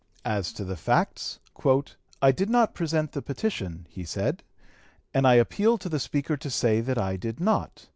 As 0.25 0.51
to 0.53 0.65
the 0.65 0.75
facts: 0.75 1.37
"I 2.23 2.31
did 2.31 2.49
not 2.49 2.73
present 2.73 3.11
the 3.11 3.21
petition," 3.21 3.85
he 3.87 4.03
said, 4.03 4.41
"and 5.13 5.27
I 5.27 5.35
appeal 5.35 5.77
to 5.77 5.89
the 5.89 5.99
Speaker 5.99 6.35
to 6.37 6.49
say 6.49 6.81
that 6.81 6.97
I 6.97 7.17
did 7.17 7.39
not.... 7.39 7.85